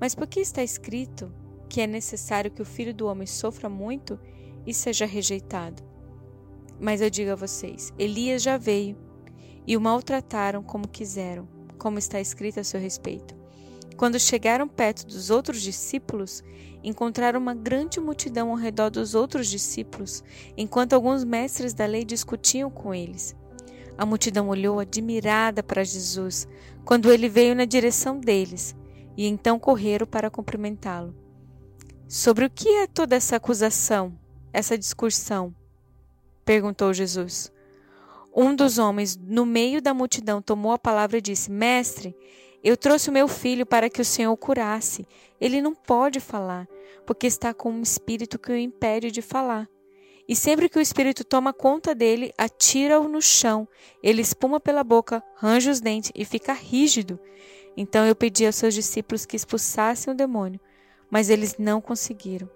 Mas 0.00 0.14
por 0.14 0.26
que 0.26 0.40
está 0.40 0.62
escrito 0.62 1.30
que 1.68 1.82
é 1.82 1.86
necessário 1.86 2.50
que 2.50 2.62
o 2.62 2.64
filho 2.64 2.94
do 2.94 3.06
homem 3.06 3.26
sofra 3.26 3.68
muito 3.68 4.18
e 4.66 4.72
seja 4.72 5.04
rejeitado? 5.04 5.82
Mas 6.80 7.02
eu 7.02 7.10
digo 7.10 7.32
a 7.32 7.36
vocês: 7.36 7.92
Elias 7.98 8.42
já 8.42 8.56
veio 8.56 8.96
e 9.66 9.76
o 9.76 9.80
maltrataram 9.82 10.62
como 10.62 10.88
quiseram, 10.88 11.46
como 11.76 11.98
está 11.98 12.18
escrito 12.18 12.58
a 12.58 12.64
seu 12.64 12.80
respeito. 12.80 13.36
Quando 13.94 14.18
chegaram 14.18 14.66
perto 14.66 15.06
dos 15.06 15.28
outros 15.28 15.60
discípulos, 15.60 16.42
encontraram 16.82 17.38
uma 17.38 17.54
grande 17.54 18.00
multidão 18.00 18.48
ao 18.48 18.56
redor 18.56 18.88
dos 18.88 19.14
outros 19.14 19.46
discípulos, 19.46 20.24
enquanto 20.56 20.94
alguns 20.94 21.22
mestres 21.22 21.74
da 21.74 21.84
lei 21.84 22.02
discutiam 22.02 22.70
com 22.70 22.94
eles. 22.94 23.36
A 24.02 24.04
multidão 24.04 24.48
olhou 24.48 24.80
admirada 24.80 25.62
para 25.62 25.84
Jesus 25.84 26.48
quando 26.84 27.12
ele 27.12 27.28
veio 27.28 27.54
na 27.54 27.64
direção 27.64 28.18
deles, 28.18 28.74
e 29.16 29.28
então 29.28 29.60
correram 29.60 30.08
para 30.08 30.28
cumprimentá-lo. 30.28 31.14
Sobre 32.08 32.44
o 32.44 32.50
que 32.50 32.68
é 32.68 32.88
toda 32.88 33.14
essa 33.14 33.36
acusação, 33.36 34.18
essa 34.52 34.76
discussão? 34.76 35.54
perguntou 36.44 36.92
Jesus. 36.92 37.52
Um 38.34 38.56
dos 38.56 38.76
homens 38.76 39.16
no 39.16 39.46
meio 39.46 39.80
da 39.80 39.94
multidão 39.94 40.42
tomou 40.42 40.72
a 40.72 40.78
palavra 40.80 41.18
e 41.18 41.22
disse: 41.22 41.48
Mestre, 41.48 42.12
eu 42.60 42.76
trouxe 42.76 43.08
o 43.08 43.12
meu 43.12 43.28
filho 43.28 43.64
para 43.64 43.88
que 43.88 44.00
o 44.00 44.04
Senhor 44.04 44.32
o 44.32 44.36
curasse. 44.36 45.06
Ele 45.40 45.62
não 45.62 45.76
pode 45.76 46.18
falar, 46.18 46.66
porque 47.06 47.28
está 47.28 47.54
com 47.54 47.70
um 47.70 47.82
espírito 47.82 48.36
que 48.36 48.50
o 48.50 48.58
impede 48.58 49.12
de 49.12 49.22
falar. 49.22 49.68
E 50.28 50.36
sempre 50.36 50.68
que 50.68 50.78
o 50.78 50.82
espírito 50.82 51.24
toma 51.24 51.52
conta 51.52 51.94
dele, 51.94 52.32
atira-o 52.38 53.08
no 53.08 53.20
chão. 53.20 53.66
Ele 54.02 54.22
espuma 54.22 54.60
pela 54.60 54.84
boca, 54.84 55.22
range 55.36 55.68
os 55.68 55.80
dentes 55.80 56.12
e 56.14 56.24
fica 56.24 56.52
rígido. 56.52 57.18
Então 57.76 58.06
eu 58.06 58.14
pedi 58.14 58.46
aos 58.46 58.56
seus 58.56 58.74
discípulos 58.74 59.26
que 59.26 59.36
expulsassem 59.36 60.12
o 60.12 60.16
demônio, 60.16 60.60
mas 61.10 61.28
eles 61.28 61.56
não 61.58 61.80
conseguiram. 61.80 62.48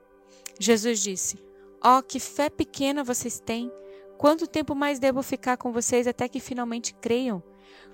Jesus 0.58 1.00
disse: 1.00 1.38
Ó, 1.82 1.99
oh, 1.99 2.02
que 2.02 2.20
fé 2.20 2.49
pequena 2.49 3.02
vocês 3.02 3.40
têm! 3.40 3.70
Quanto 4.16 4.46
tempo 4.46 4.75
mais 4.75 4.99
devo 4.99 5.23
ficar 5.23 5.58
com 5.58 5.73
vocês 5.73 6.06
até 6.06 6.26
que 6.28 6.40
finalmente 6.40 6.94
creiam? 6.94 7.42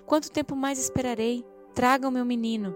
Quanto 0.05 0.31
tempo 0.31 0.55
mais 0.55 0.79
esperarei? 0.79 1.45
Tragam 1.75 2.11
meu 2.11 2.23
menino. 2.23 2.73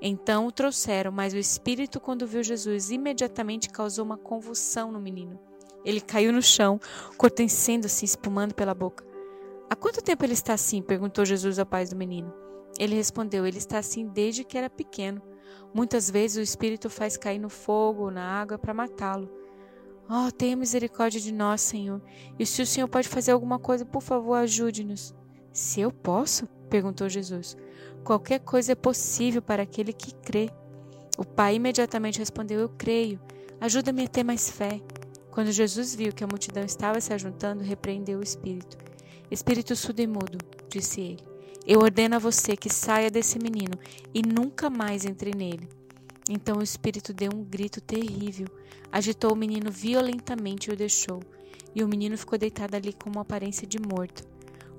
Então 0.00 0.46
o 0.46 0.52
trouxeram, 0.52 1.10
mas 1.10 1.32
o 1.32 1.38
espírito, 1.38 1.98
quando 1.98 2.26
viu 2.26 2.42
Jesus, 2.42 2.90
imediatamente 2.90 3.70
causou 3.70 4.04
uma 4.04 4.16
convulsão 4.16 4.92
no 4.92 5.00
menino. 5.00 5.40
Ele 5.84 6.00
caiu 6.00 6.32
no 6.32 6.42
chão, 6.42 6.80
cortecendo-se, 7.16 8.04
espumando 8.04 8.54
pela 8.54 8.74
boca. 8.74 9.04
Há 9.68 9.76
quanto 9.76 10.02
tempo 10.02 10.24
ele 10.24 10.32
está 10.32 10.54
assim? 10.54 10.82
perguntou 10.82 11.24
Jesus 11.24 11.58
ao 11.58 11.66
pai 11.66 11.84
do 11.86 11.96
menino. 11.96 12.32
Ele 12.78 12.94
respondeu: 12.94 13.46
Ele 13.46 13.58
está 13.58 13.78
assim 13.78 14.06
desde 14.06 14.44
que 14.44 14.58
era 14.58 14.70
pequeno. 14.70 15.22
Muitas 15.72 16.10
vezes 16.10 16.36
o 16.36 16.40
espírito 16.40 16.88
faz 16.88 17.16
cair 17.16 17.38
no 17.38 17.48
fogo 17.48 18.04
ou 18.04 18.10
na 18.10 18.24
água 18.24 18.58
para 18.58 18.74
matá-lo. 18.74 19.30
Oh, 20.08 20.30
tenha 20.30 20.56
misericórdia 20.56 21.20
de 21.20 21.32
nós, 21.32 21.62
Senhor. 21.62 22.00
E 22.38 22.44
se 22.44 22.60
o 22.62 22.66
Senhor 22.66 22.86
pode 22.88 23.08
fazer 23.08 23.32
alguma 23.32 23.58
coisa, 23.58 23.84
por 23.84 24.02
favor, 24.02 24.34
ajude-nos. 24.34 25.14
Se 25.52 25.80
eu 25.80 25.90
posso? 25.90 26.46
perguntou 26.68 27.08
Jesus. 27.08 27.56
Qualquer 28.04 28.40
coisa 28.40 28.72
é 28.72 28.74
possível 28.74 29.40
para 29.40 29.62
aquele 29.62 29.92
que 29.92 30.14
crê. 30.14 30.50
O 31.16 31.24
pai 31.24 31.54
imediatamente 31.54 32.18
respondeu: 32.18 32.60
Eu 32.60 32.68
creio. 32.68 33.18
Ajuda-me 33.60 34.04
a 34.04 34.08
ter 34.08 34.24
mais 34.24 34.50
fé. 34.50 34.80
Quando 35.34 35.50
Jesus 35.50 35.96
viu 35.96 36.12
que 36.12 36.22
a 36.22 36.28
multidão 36.28 36.62
estava 36.62 37.00
se 37.00 37.12
ajuntando, 37.12 37.64
repreendeu 37.64 38.20
o 38.20 38.22
espírito. 38.22 38.78
Espírito 39.28 39.74
surdo 39.74 40.00
e 40.00 40.06
mudo, 40.06 40.38
disse 40.68 41.00
ele. 41.00 41.24
Eu 41.66 41.80
ordeno 41.80 42.14
a 42.14 42.20
você 42.20 42.56
que 42.56 42.72
saia 42.72 43.10
desse 43.10 43.36
menino 43.40 43.76
e 44.14 44.22
nunca 44.22 44.70
mais 44.70 45.04
entre 45.04 45.32
nele. 45.36 45.68
Então 46.30 46.58
o 46.58 46.62
espírito 46.62 47.12
deu 47.12 47.32
um 47.34 47.42
grito 47.42 47.80
terrível, 47.80 48.46
agitou 48.92 49.32
o 49.32 49.36
menino 49.36 49.72
violentamente 49.72 50.70
e 50.70 50.72
o 50.72 50.76
deixou. 50.76 51.20
E 51.74 51.82
o 51.82 51.88
menino 51.88 52.16
ficou 52.16 52.38
deitado 52.38 52.76
ali 52.76 52.92
com 52.92 53.10
uma 53.10 53.22
aparência 53.22 53.66
de 53.66 53.80
morto. 53.80 54.22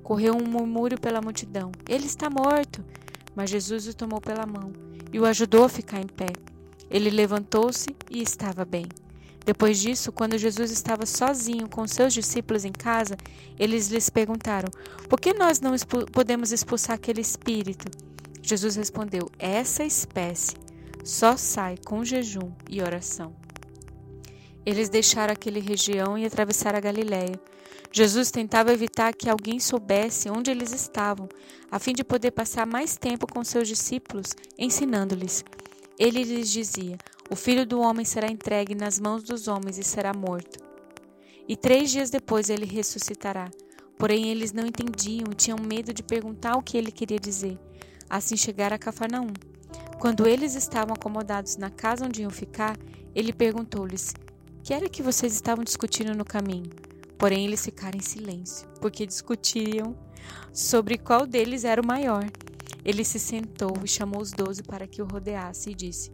Correu 0.01 0.37
um 0.37 0.49
murmúrio 0.49 0.97
pela 0.97 1.21
multidão: 1.21 1.69
Ele 1.89 2.05
está 2.05 2.29
morto! 2.29 2.81
Mas 3.35 3.49
Jesus 3.49 3.87
o 3.89 3.93
tomou 3.93 4.21
pela 4.21 4.45
mão 4.45 4.71
e 5.11 5.19
o 5.19 5.25
ajudou 5.25 5.65
a 5.65 5.69
ficar 5.69 5.99
em 5.99 6.07
pé. 6.07 6.31
Ele 6.89 7.09
levantou-se 7.09 7.89
e 8.09 8.21
estava 8.21 8.63
bem. 8.63 8.85
Depois 9.45 9.79
disso, 9.79 10.11
quando 10.11 10.39
Jesus 10.39 10.71
estava 10.71 11.05
sozinho 11.05 11.69
com 11.69 11.87
seus 11.87 12.13
discípulos 12.13 12.65
em 12.65 12.71
casa, 12.71 13.15
eles 13.59 13.89
lhes 13.89 14.09
perguntaram: 14.09 14.69
Por 15.07 15.21
que 15.21 15.33
nós 15.33 15.59
não 15.61 15.75
expu 15.75 16.05
podemos 16.11 16.51
expulsar 16.51 16.95
aquele 16.95 17.21
espírito? 17.21 17.85
Jesus 18.41 18.75
respondeu: 18.75 19.29
Essa 19.37 19.83
espécie 19.83 20.55
só 21.03 21.37
sai 21.37 21.75
com 21.85 22.03
jejum 22.03 22.51
e 22.67 22.81
oração. 22.81 23.35
Eles 24.65 24.89
deixaram 24.89 25.33
aquela 25.33 25.59
região 25.59 26.17
e 26.17 26.25
atravessaram 26.25 26.79
a 26.79 26.81
Galiléia. 26.81 27.39
Jesus 27.91 28.31
tentava 28.31 28.73
evitar 28.73 29.13
que 29.13 29.29
alguém 29.29 29.59
soubesse 29.59 30.27
onde 30.27 30.49
eles 30.49 30.73
estavam, 30.73 31.29
a 31.71 31.77
fim 31.77 31.93
de 31.93 32.03
poder 32.03 32.31
passar 32.31 32.65
mais 32.65 32.97
tempo 32.97 33.27
com 33.31 33.43
seus 33.43 33.67
discípulos, 33.67 34.33
ensinando-lhes. 34.57 35.45
Ele 35.97 36.23
lhes 36.23 36.49
dizia: 36.49 36.97
O 37.27 37.35
filho 37.35 37.65
do 37.65 37.79
homem 37.79 38.05
será 38.05 38.27
entregue 38.27 38.75
nas 38.75 38.99
mãos 38.99 39.23
dos 39.23 39.47
homens 39.47 39.79
e 39.79 39.83
será 39.83 40.13
morto. 40.13 40.63
E 41.47 41.55
três 41.57 41.89
dias 41.89 42.11
depois 42.11 42.51
ele 42.51 42.65
ressuscitará. 42.65 43.49
Porém, 43.97 44.29
eles 44.29 44.53
não 44.53 44.65
entendiam 44.67 45.25
e 45.31 45.35
tinham 45.35 45.57
medo 45.57 45.91
de 45.91 46.03
perguntar 46.03 46.55
o 46.55 46.61
que 46.61 46.77
ele 46.77 46.91
queria 46.91 47.19
dizer. 47.19 47.57
Assim 48.07 48.37
chegaram 48.37 48.75
a 48.75 48.79
Cafarnaum. 48.79 49.33
Quando 49.99 50.27
eles 50.27 50.53
estavam 50.53 50.93
acomodados 50.93 51.57
na 51.57 51.71
casa 51.71 52.05
onde 52.05 52.21
iam 52.21 52.29
ficar, 52.29 52.77
ele 53.15 53.33
perguntou-lhes: 53.33 54.13
Que 54.63 54.73
era 54.73 54.87
que 54.87 55.01
vocês 55.01 55.33
estavam 55.33 55.63
discutindo 55.63 56.15
no 56.15 56.25
caminho? 56.25 56.69
Porém, 57.17 57.45
eles 57.45 57.65
ficaram 57.65 57.97
em 57.97 58.03
silêncio, 58.03 58.67
porque 58.79 59.05
discutiam 59.05 59.97
sobre 60.53 60.97
qual 60.97 61.25
deles 61.25 61.63
era 61.63 61.81
o 61.81 61.87
maior. 61.87 62.25
Ele 62.83 63.03
se 63.03 63.17
sentou 63.17 63.73
e 63.83 63.87
chamou 63.87 64.21
os 64.21 64.31
doze 64.31 64.61
para 64.61 64.85
que 64.85 65.01
o 65.01 65.07
rodeasse 65.07 65.71
e 65.71 65.75
disse: 65.75 66.11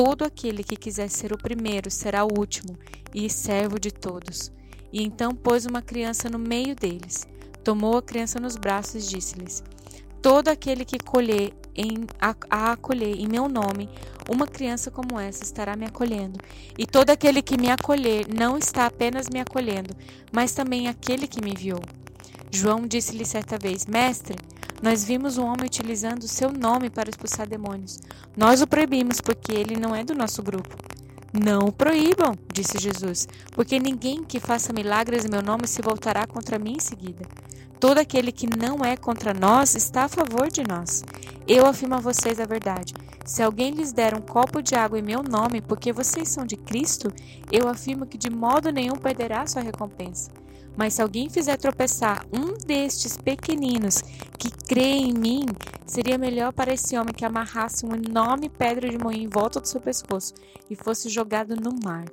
Todo 0.00 0.22
aquele 0.22 0.62
que 0.62 0.76
quiser 0.76 1.10
ser 1.10 1.32
o 1.32 1.36
primeiro 1.36 1.90
será 1.90 2.24
o 2.24 2.38
último 2.38 2.78
e 3.12 3.28
servo 3.28 3.80
de 3.80 3.90
todos. 3.90 4.52
E 4.92 5.02
então 5.02 5.34
pôs 5.34 5.66
uma 5.66 5.82
criança 5.82 6.30
no 6.30 6.38
meio 6.38 6.76
deles. 6.76 7.26
Tomou 7.64 7.98
a 7.98 8.02
criança 8.02 8.38
nos 8.38 8.54
braços 8.54 9.04
e 9.04 9.08
disse-lhes: 9.08 9.60
Todo 10.22 10.50
aquele 10.50 10.84
que 10.84 11.00
colher 11.00 11.52
em, 11.74 12.06
a, 12.20 12.32
a 12.48 12.72
acolher 12.74 13.16
em 13.16 13.26
meu 13.26 13.48
nome, 13.48 13.90
uma 14.30 14.46
criança 14.46 14.88
como 14.88 15.18
essa 15.18 15.42
estará 15.42 15.74
me 15.74 15.86
acolhendo. 15.86 16.38
E 16.78 16.86
todo 16.86 17.10
aquele 17.10 17.42
que 17.42 17.60
me 17.60 17.68
acolher 17.68 18.24
não 18.32 18.56
está 18.56 18.86
apenas 18.86 19.26
me 19.28 19.40
acolhendo, 19.40 19.96
mas 20.30 20.52
também 20.52 20.86
aquele 20.86 21.26
que 21.26 21.42
me 21.42 21.50
enviou. 21.50 21.82
João 22.52 22.86
disse-lhe 22.86 23.24
certa 23.24 23.58
vez: 23.58 23.84
Mestre, 23.84 24.36
nós 24.80 25.04
vimos 25.04 25.38
um 25.38 25.44
homem 25.44 25.66
utilizando 25.66 26.22
o 26.22 26.28
seu 26.28 26.52
nome 26.52 26.88
para 26.88 27.10
expulsar 27.10 27.48
demônios. 27.48 27.98
Nós 28.36 28.62
o 28.62 28.66
proibimos 28.66 29.20
porque 29.20 29.52
ele 29.52 29.76
não 29.76 29.94
é 29.94 30.04
do 30.04 30.14
nosso 30.14 30.42
grupo. 30.42 30.76
Não 31.32 31.66
o 31.66 31.72
proíbam, 31.72 32.34
disse 32.52 32.78
Jesus, 32.78 33.28
porque 33.52 33.78
ninguém 33.78 34.24
que 34.24 34.40
faça 34.40 34.72
milagres 34.72 35.24
em 35.24 35.28
meu 35.28 35.42
nome 35.42 35.66
se 35.66 35.82
voltará 35.82 36.26
contra 36.26 36.58
mim 36.58 36.76
em 36.76 36.80
seguida. 36.80 37.26
Todo 37.80 37.98
aquele 37.98 38.32
que 38.32 38.46
não 38.46 38.84
é 38.84 38.96
contra 38.96 39.34
nós 39.34 39.74
está 39.74 40.04
a 40.04 40.08
favor 40.08 40.48
de 40.48 40.62
nós. 40.66 41.04
Eu 41.46 41.66
afirmo 41.66 41.96
a 41.96 42.00
vocês 42.00 42.40
a 42.40 42.46
verdade. 42.46 42.94
Se 43.24 43.42
alguém 43.42 43.72
lhes 43.72 43.92
der 43.92 44.14
um 44.14 44.20
copo 44.20 44.62
de 44.62 44.74
água 44.74 44.98
em 44.98 45.02
meu 45.02 45.22
nome, 45.22 45.60
porque 45.60 45.92
vocês 45.92 46.28
são 46.28 46.46
de 46.46 46.56
Cristo, 46.56 47.12
eu 47.52 47.68
afirmo 47.68 48.06
que 48.06 48.16
de 48.16 48.30
modo 48.30 48.72
nenhum 48.72 48.96
perderá 48.96 49.46
sua 49.46 49.60
recompensa. 49.60 50.30
Mas 50.78 50.94
se 50.94 51.02
alguém 51.02 51.28
fizer 51.28 51.56
tropeçar 51.56 52.24
um 52.32 52.56
destes 52.56 53.16
pequeninos 53.16 54.00
que 54.38 54.48
crê 54.48 54.92
em 54.92 55.12
mim, 55.12 55.44
seria 55.84 56.16
melhor 56.16 56.52
para 56.52 56.72
esse 56.72 56.96
homem 56.96 57.12
que 57.12 57.24
amarrasse 57.24 57.84
uma 57.84 57.96
enorme 57.96 58.48
pedra 58.48 58.88
de 58.88 58.96
moinho 58.96 59.24
em 59.24 59.28
volta 59.28 59.60
do 59.60 59.66
seu 59.66 59.80
pescoço 59.80 60.34
e 60.70 60.76
fosse 60.76 61.08
jogado 61.08 61.56
no 61.56 61.74
mar. 61.82 62.04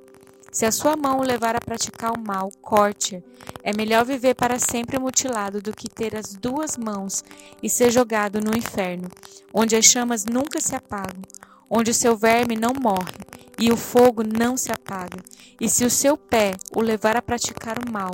Se 0.50 0.66
a 0.66 0.72
sua 0.72 0.96
mão 0.96 1.20
o 1.20 1.22
levar 1.22 1.54
a 1.54 1.60
praticar 1.60 2.10
o 2.10 2.20
mal, 2.20 2.50
corte-a. 2.60 3.22
É 3.62 3.72
melhor 3.72 4.04
viver 4.04 4.34
para 4.34 4.58
sempre 4.58 4.98
mutilado 4.98 5.62
do 5.62 5.72
que 5.72 5.88
ter 5.88 6.16
as 6.16 6.34
duas 6.34 6.76
mãos 6.76 7.22
e 7.62 7.70
ser 7.70 7.92
jogado 7.92 8.40
no 8.40 8.56
inferno, 8.56 9.08
onde 9.54 9.76
as 9.76 9.84
chamas 9.84 10.24
nunca 10.24 10.60
se 10.60 10.74
apagam, 10.74 11.22
onde 11.70 11.92
o 11.92 11.94
seu 11.94 12.16
verme 12.16 12.56
não 12.56 12.72
morre 12.72 13.14
e 13.60 13.70
o 13.70 13.76
fogo 13.76 14.24
não 14.24 14.56
se 14.56 14.72
apaga. 14.72 15.22
E 15.60 15.68
se 15.68 15.84
o 15.84 15.90
seu 15.90 16.16
pé 16.16 16.52
o 16.74 16.80
levar 16.80 17.16
a 17.16 17.22
praticar 17.22 17.76
o 17.78 17.92
mal, 17.92 18.10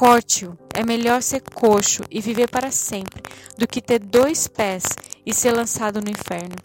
Corte-o. 0.00 0.56
É 0.74 0.82
melhor 0.82 1.20
ser 1.20 1.42
coxo 1.42 2.02
e 2.10 2.22
viver 2.22 2.48
para 2.48 2.70
sempre 2.70 3.20
do 3.58 3.68
que 3.68 3.82
ter 3.82 3.98
dois 3.98 4.48
pés 4.48 4.82
e 5.26 5.34
ser 5.34 5.52
lançado 5.52 6.00
no 6.00 6.08
inferno, 6.08 6.56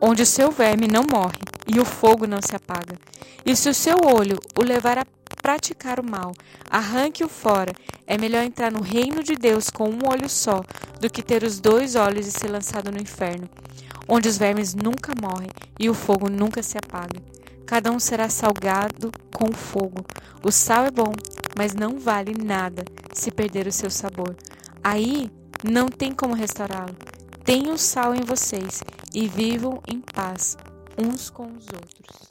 onde 0.00 0.22
o 0.22 0.26
seu 0.26 0.50
verme 0.50 0.88
não 0.88 1.02
morre 1.02 1.36
e 1.66 1.78
o 1.78 1.84
fogo 1.84 2.26
não 2.26 2.38
se 2.40 2.56
apaga. 2.56 2.98
E 3.44 3.54
se 3.54 3.68
o 3.68 3.74
seu 3.74 3.98
olho 4.06 4.38
o 4.58 4.64
levar 4.64 4.96
a 4.96 5.04
praticar 5.42 6.00
o 6.00 6.10
mal, 6.10 6.32
arranque-o 6.70 7.28
fora. 7.28 7.74
É 8.06 8.16
melhor 8.16 8.42
entrar 8.42 8.72
no 8.72 8.80
reino 8.80 9.22
de 9.22 9.36
Deus 9.36 9.68
com 9.68 9.90
um 9.90 10.08
olho 10.10 10.26
só 10.26 10.62
do 10.98 11.10
que 11.10 11.22
ter 11.22 11.42
os 11.42 11.60
dois 11.60 11.94
olhos 11.94 12.26
e 12.26 12.32
ser 12.32 12.48
lançado 12.48 12.90
no 12.90 13.02
inferno, 13.02 13.50
onde 14.08 14.30
os 14.30 14.38
vermes 14.38 14.74
nunca 14.74 15.12
morrem 15.20 15.50
e 15.78 15.90
o 15.90 15.94
fogo 15.94 16.30
nunca 16.30 16.62
se 16.62 16.78
apaga. 16.78 17.20
Cada 17.66 17.92
um 17.92 18.00
será 18.00 18.30
salgado 18.30 19.12
com 19.30 19.52
fogo. 19.52 20.02
O 20.42 20.50
sal 20.50 20.86
é 20.86 20.90
bom, 20.90 21.12
mas 21.56 21.74
não 21.74 21.98
vale 21.98 22.32
nada 22.34 22.84
se 23.12 23.30
perder 23.30 23.66
o 23.66 23.72
seu 23.72 23.90
sabor. 23.90 24.36
Aí 24.82 25.30
não 25.64 25.88
tem 25.88 26.12
como 26.12 26.34
restaurá-lo. 26.34 26.96
Tenham 27.44 27.76
sal 27.76 28.14
em 28.14 28.22
vocês 28.22 28.82
e 29.14 29.26
vivam 29.28 29.82
em 29.86 30.00
paz 30.00 30.56
uns 30.98 31.30
com 31.30 31.46
os 31.46 31.66
outros. 31.68 32.29